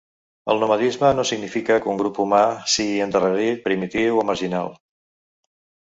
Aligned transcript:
El 0.53 0.61
nomadisme 0.61 1.11
no 1.17 1.25
significa 1.31 1.77
que 1.85 1.91
un 1.95 2.01
grup 2.01 2.23
humà 2.25 2.41
sigui 2.79 2.99
endarrerit, 3.09 3.63
primitiu 3.71 4.21
o 4.25 4.29
marginal. 4.33 4.77